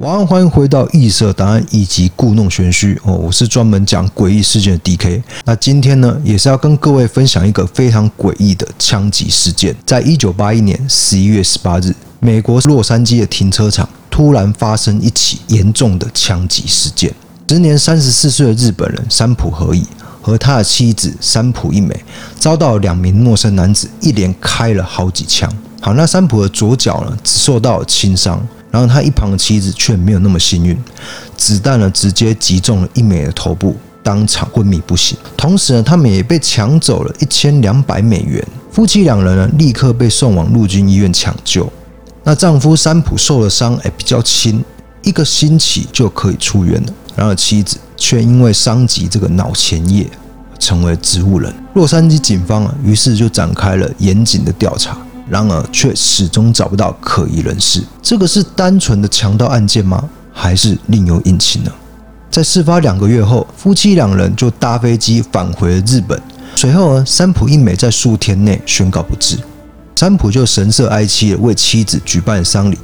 [0.00, 5.22] 晚安，欢迎回到异色档案以及故弄玄虚哦，我是专门讲诡异事件的 DK。
[5.44, 9.76] 那今天呢，也是要跟各位分享一个非常诡异的枪击事件。
[9.84, 17.14] 在一九八一年十一月十八日，美国洛杉矶的停车场突然发生一起严重的枪击事件。
[17.46, 19.86] 时年三十四岁的日本人三浦和义
[20.20, 22.04] 和他的妻子三浦一美，
[22.38, 25.50] 遭到两名陌生男子一连开了好几枪。
[25.80, 28.46] 好，那三浦的左脚呢，只受到了轻伤。
[28.70, 30.78] 然后他一旁的妻子却没有那么幸运，
[31.36, 35.18] 子弹呢直接击中了一美的头部，当场昏迷不醒。
[35.36, 38.46] 同时呢，他们也被抢走了一千两百美元。
[38.70, 41.68] 夫妻两人呢立刻被送往陆军医院抢救。
[42.22, 44.62] 那丈夫三浦受了伤，哎，比较轻，
[45.02, 46.92] 一个星期就可以出院了。
[47.16, 50.10] 然而妻子却因为伤及这个脑前叶，
[50.58, 51.54] 成为植物人。
[51.74, 54.96] 洛杉矶警方啊，于是就展开了严谨的调查。
[55.28, 57.84] 然而，却始终找不到可疑人士。
[58.02, 60.08] 这个是单纯的强盗案件吗？
[60.32, 61.70] 还是另有隐情呢？
[62.30, 66.20] 在事发两个月后，夫妻两人就搭飞机返回了日本。
[66.56, 69.36] 随后呢，三浦一美在数天内宣告不治。
[69.94, 72.78] 三浦就神色哀戚地为妻子举办丧礼，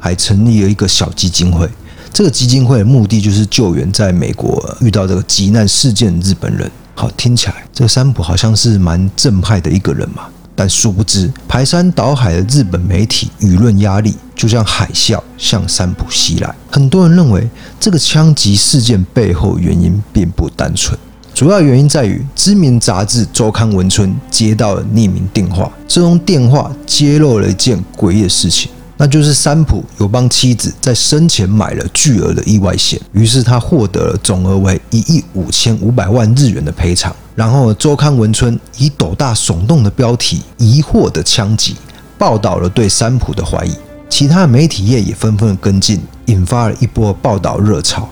[0.00, 1.68] 还成立了一个小基金会。
[2.12, 6.70] 这个基金会的目的就是救援在美国遇到这个急难事件的日本人。
[6.94, 10.24] 好，听起来这个三浦好像是蛮正派的一个人嘛。
[10.54, 16.54] 但殊不知，排山倒海的日本媒体舆论压力就像海啸向三浦袭来。
[16.70, 17.48] 很多人认为，
[17.80, 20.96] 这个枪击事件背后原因并不单纯，
[21.32, 28.70] 主要原因在于知名杂志周刊文春接到了匿名电话，这通电话揭露了一件诡异的事情。
[29.02, 37.12] 那就是三浦有帮妻子在生前买了巨额的意外险，于是他获得了总额为一亿五千五百万日元的赔偿。
[37.34, 41.74] 然后周刊文春以斗大耸动的标题“疑惑的枪击”
[42.16, 43.74] 报道了对三浦的怀疑，
[44.08, 48.08] 其他媒体业也纷纷跟进，引发了一波报道热潮。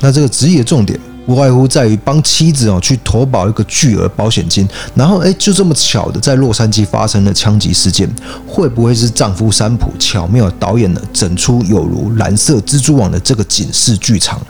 [0.00, 0.98] 那这个职业重点。
[1.30, 8.10] 不外乎在于帮妻子哦去投保一个巨额保险金，然后哎，就这么巧的在洛杉矶发生了枪击事件，
[8.44, 14.40] 会不会是丈夫山普巧妙导演了整出有如蓝色蜘蛛网的这个警示剧场？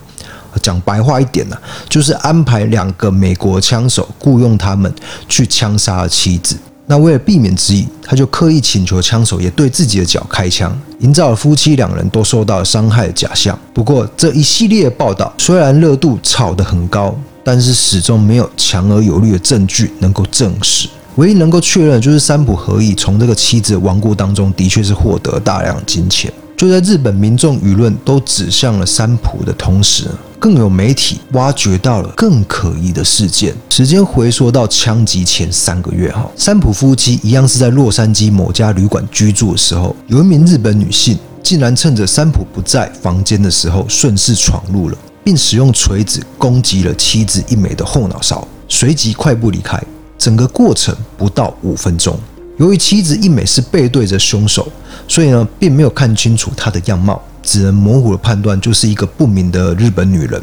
[0.63, 4.91] 讲白话一点呢，就是安排两个美国枪手雇佣他们
[5.29, 6.57] 去枪杀妻子。
[6.87, 13.57] 那为了避免质疑，他就刻意请求枪手也对自己的脚开枪，营造了夫妻两人都受到了伤害的假象。
[13.73, 20.89] 不过，这一系列报道虽然热度炒得很高，但是始终没有强而有力的证据能够证实。
[21.17, 26.33] 唯一能够确认的就是三浦和义从这个妻子的亡故当中的确是获得大量金钱。
[26.61, 30.05] 就在日本民众舆论都指向了三浦的同时，
[30.39, 33.55] 更有媒体挖掘到了更可疑的事件。
[33.71, 49.83] 时间回溯到枪击前三个月，哈，三浦夫妻一样是在洛杉矶某家旅馆居住的时候，有一名日本女性竟然趁着三浦不在房间的时候，顺势闯入了，并使用锤子攻击了妻子一美的后脑勺，随即快步离开。
[50.19, 52.21] 整个过程不到五分钟。
[52.61, 54.71] 由于妻子一美是背对着凶手，
[55.09, 60.41] 所以呢，并没有看清楚她的样貌，只能模糊的判断就是一个不明的日本女人。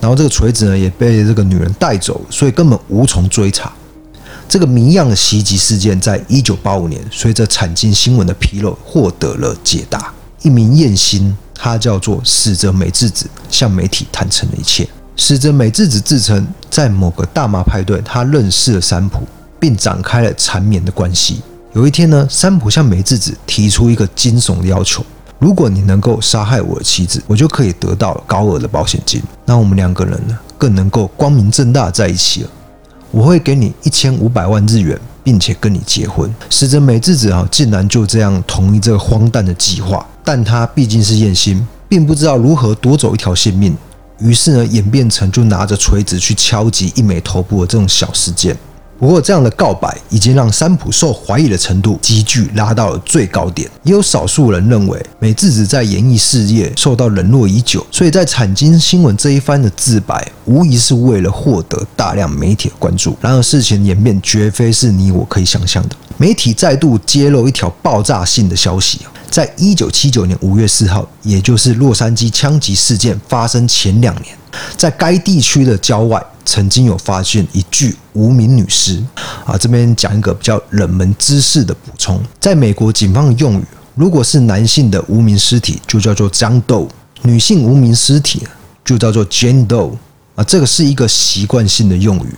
[0.00, 3.70] 然后这个锤子呢，也被这个女人带走，所以根本无从追查。
[4.48, 10.10] 这个谜样的袭击事件，在一九八五年，随着产经新闻的披露，获得了解答。
[10.40, 14.88] 一名验心，她叫做死者美智子，向媒体坦诚了一切。
[15.18, 19.20] 死者美智子自称，在某个大麻派对，她认识了三浦，
[19.60, 21.42] 并展开了缠绵的关系。
[21.78, 25.00] 有一天呢，三浦向美智子提出一个惊悚的要求：
[25.38, 29.22] 如果你能够杀害我的妻子，我就可以得到高额的保险金。
[29.44, 32.50] 那我们两个人呢，更能够光明正大在一起了。
[33.12, 36.34] 我会给你一千五百万日元，并且跟你结婚。
[36.50, 40.04] 使者美智子啊，竟然就这样同意这个荒诞的计划。
[40.24, 43.76] 但他毕竟是艳心，并不知道如何夺走一条性命，
[44.18, 48.58] 于是呢，演变成就拿着锤子去敲击一美头部的这种小事件。
[48.98, 53.70] 不过，这样的告白已经让三浦受怀疑的程度急剧拉到了最高点。
[53.84, 63.16] 也有少数人认为，美智子在演艺事业受到冷落已久，所以在产经新闻这一番的自白，无疑是为了获得大量媒体的关注。
[63.20, 65.94] 然而，事情演变绝非是你我可以想象的。
[66.16, 74.36] 媒体再度揭露一条爆炸性的消息：在一九七九年五月四号，也就是洛杉矶枪击事件发生前两年，
[74.76, 76.20] 在该地区的郊外。
[76.48, 79.04] 曾经有发现一具无名女尸
[79.44, 83.64] 啊，这边讲一个比较冷门知识的补充，在美国警方的用语，
[83.94, 86.88] 如果是男性的无名尸体，就叫做 John Doe；
[87.20, 88.48] 女性无名尸体
[88.82, 89.92] 就叫做 Jane Doe
[90.36, 92.34] 啊，这个是一个习惯性的用语。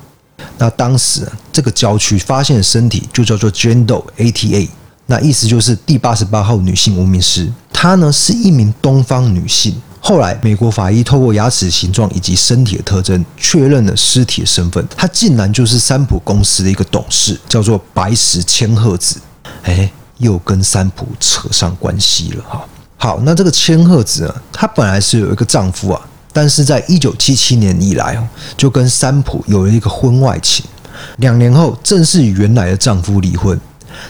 [0.58, 4.68] 那当时这个郊区发现的身体就叫做 Jane Doe ATA。
[5.06, 9.80] 那意思就是第八十八号女性无名尸，她呢是一名东方女性。
[10.02, 14.84] 后来，美国法医透过牙齿形状以及身体的特征，确认了尸体的身份。
[14.96, 19.20] 他竟然就是三浦公司的一个董事，叫做白石千鹤子。
[19.62, 22.64] 哎，又跟三浦扯上关系了哈。
[22.96, 26.00] 好，那这个千鹤子呢，她本来是有一个丈夫啊，
[26.32, 28.26] 但是在一九七七年以来哦，
[28.56, 30.64] 就跟三浦有了一个婚外情。
[31.18, 33.60] 两年后，正式与原来的丈夫离婚。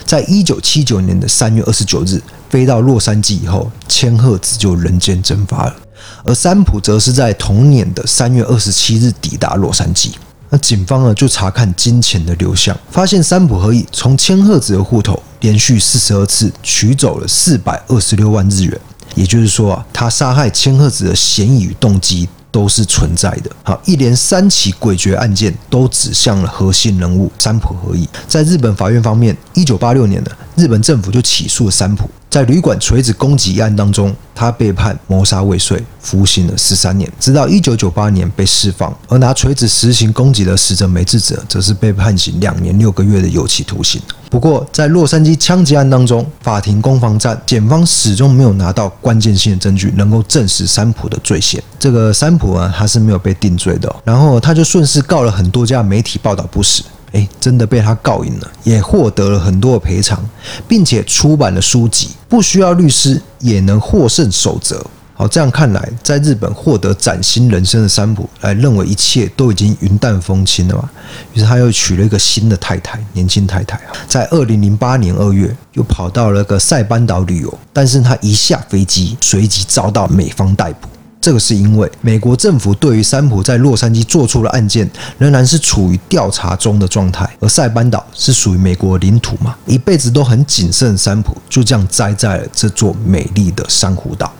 [0.05, 2.21] 在一九七九年的三月二十九日。
[2.51, 5.75] 飞到洛杉矶以后，千鹤子就人间蒸发了，
[6.23, 10.11] 而三浦则是在同年的三月二十七日抵达洛杉矶。
[10.49, 18.79] 那警方呢就查看金钱的流向，发现三浦和义从千鹤子的户头连续四十二次取走了四百二十六万日元，
[19.15, 22.27] 也就是说啊，他杀害千鹤子的嫌疑与动机。
[22.53, 23.49] 都是存在的。
[23.63, 28.05] 好，一连三起诡谲案件都指向了核心人物三浦和义。
[28.27, 32.09] 在日本法院方面，一九八六年呢，日本政府就起诉了三浦。
[32.31, 38.97] 在旅馆锤子攻击案当中，他被判谋杀未遂，服刑了十三年，直到一九九八年被释放。
[39.09, 44.01] 而拿锤子实行攻击的死者梅智子，则是被判刑两年六个月的有期徒刑。
[44.29, 51.61] 不过，在洛杉矶枪击案当中，法庭攻防战，检方始终没有拿到关键性的证据，能够证实三浦的罪嫌。
[51.77, 53.93] 这个三浦啊，他是没有被定罪的。
[54.05, 56.81] 然后，他就顺势告了很多家媒体报道不实。
[57.13, 60.23] 哎，真的被他告赢了，也获得了很多的赔偿，
[60.67, 64.85] 并且出版了书籍，不需要律师也能获胜守则。
[65.13, 70.89] 好，这样看来，在日本获得崭新人生的三浦，来认为一切都已经云淡风轻了嘛。
[71.33, 80.87] 于是他又娶了一个新的太太，年轻太太啊，在二零零八年二月又跑到了个塞班岛旅游，但是他一下飞机，随即遭到美方逮捕。
[81.21, 84.89] 这个是因为美国政府对于三浦在洛杉矶做出的案件
[85.19, 94.33] 仍然是处于调查中的状态，而塞班岛是属于美国领土嘛，一辈子都很谨慎的三浦就这样栽在了这座美丽的珊瑚岛。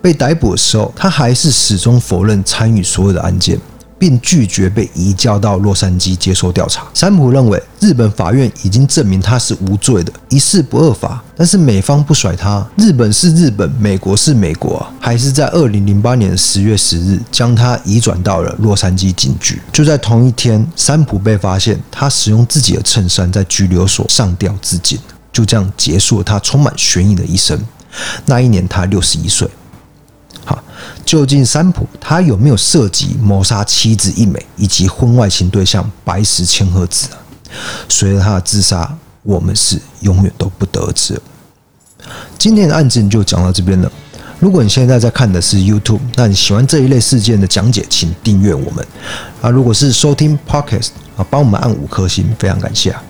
[0.00, 3.58] 被逮捕的时候，他还是始终否认参与所有的案件。
[3.98, 6.86] 并拒绝被移交到洛杉矶接受调查。
[6.94, 11.22] 三浦认为，日本法院已经证明他是无罪的，一事不二法。
[11.36, 19.60] 但是美方不甩他，日本是日本，美国是美国，还是在二零零八年十月十日将他移转到了洛杉矶警局。
[19.72, 24.98] 就在同一天，三浦被发现他使用自己的衬衫在拘留所上吊自尽，
[25.32, 27.58] 就这样结束了他充满悬疑的一生。
[28.26, 29.48] 那一年他六十一岁。
[30.48, 30.64] 好，
[31.04, 37.20] 究竟三浦他有没有涉及谋杀妻子一美以及婚外情对象白石千鹤子啊？
[37.86, 41.20] 随着他的自杀，我们是永远都不得而知。
[42.38, 43.92] 今天的案件就讲到这边了。
[44.40, 48.86] 如果你现在在看的是 YouTube，那你喜欢这一类事件的讲解，请订阅我们
[49.42, 49.50] 啊。
[49.50, 53.02] 如果是收听 Podcast 啊，帮我们按五颗星，非常感谢啊。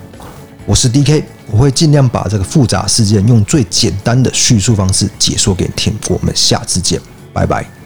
[0.65, 5.97] 我是 DK，我会尽量把这个复杂事件用最简单的叙述方式解说给你听。
[6.09, 6.99] 我们下次见。
[7.39, 7.78] Bye bye.